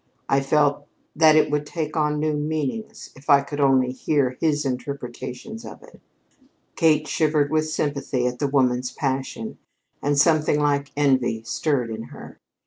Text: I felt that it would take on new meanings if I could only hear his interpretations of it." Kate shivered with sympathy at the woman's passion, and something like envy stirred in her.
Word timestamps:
I 0.27 0.39
felt 0.41 0.87
that 1.15 1.35
it 1.35 1.51
would 1.51 1.63
take 1.63 1.95
on 1.95 2.19
new 2.19 2.33
meanings 2.33 3.11
if 3.15 3.29
I 3.29 3.41
could 3.41 3.59
only 3.59 3.91
hear 3.91 4.35
his 4.41 4.65
interpretations 4.65 5.63
of 5.63 5.83
it." 5.83 6.01
Kate 6.75 7.07
shivered 7.07 7.51
with 7.51 7.69
sympathy 7.69 8.25
at 8.25 8.39
the 8.39 8.47
woman's 8.47 8.91
passion, 8.91 9.59
and 10.01 10.17
something 10.17 10.59
like 10.59 10.91
envy 10.97 11.43
stirred 11.43 11.91
in 11.91 12.01
her. 12.05 12.39